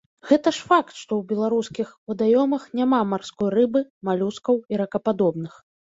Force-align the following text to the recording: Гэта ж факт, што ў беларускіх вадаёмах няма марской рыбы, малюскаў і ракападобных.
Гэта 0.27 0.51
ж 0.59 0.69
факт, 0.69 0.93
што 1.01 1.11
ў 1.19 1.27
беларускіх 1.31 1.91
вадаёмах 2.11 2.65
няма 2.79 3.03
марской 3.11 3.49
рыбы, 3.59 3.85
малюскаў 4.11 4.55
і 4.75 4.81
ракападобных. 4.85 5.53